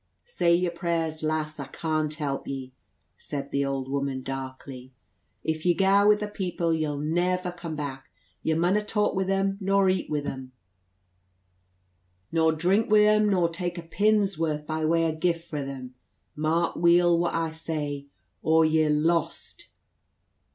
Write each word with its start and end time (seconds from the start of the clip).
"Say 0.25 0.55
yer 0.55 0.71
prayers, 0.71 1.21
lass; 1.21 1.59
I 1.59 1.67
can't 1.67 2.11
help 2.15 2.47
ye," 2.47 2.73
says 3.19 3.51
the 3.51 3.63
old 3.63 3.87
woman 3.87 4.23
darkly. 4.23 4.93
"If 5.43 5.63
ye 5.63 5.75
gaa 5.75 6.07
wi' 6.07 6.15
the 6.15 6.27
people, 6.27 6.73
ye'll 6.73 6.97
never 6.97 7.51
come 7.51 7.75
back. 7.75 8.05
Ye 8.41 8.55
munna 8.55 8.83
talk 8.83 9.13
wi' 9.13 9.25
them, 9.25 9.59
nor 9.61 9.91
eat 9.91 10.09
wi' 10.09 10.21
them, 10.21 10.53
nor 12.31 12.51
drink 12.51 12.89
wi' 12.89 13.01
them, 13.03 13.29
nor 13.29 13.47
tak 13.49 13.77
a 13.77 13.83
pin's 13.83 14.39
worth 14.39 14.65
by 14.65 14.83
way 14.85 15.05
o' 15.05 15.15
gift 15.15 15.47
fra 15.47 15.63
them 15.63 15.93
mark 16.35 16.75
weel 16.75 17.19
what 17.19 17.35
I 17.35 17.51
say 17.51 18.07
or 18.41 18.65
ye're 18.65 18.89
_lost! 18.89 19.65